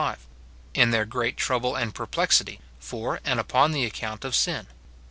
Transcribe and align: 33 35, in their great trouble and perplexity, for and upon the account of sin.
33 0.01 0.13
35, 0.13 0.29
in 0.83 0.89
their 0.89 1.05
great 1.05 1.37
trouble 1.37 1.75
and 1.75 1.93
perplexity, 1.93 2.59
for 2.79 3.19
and 3.23 3.39
upon 3.39 3.71
the 3.71 3.85
account 3.85 4.25
of 4.25 4.33
sin. 4.33 4.65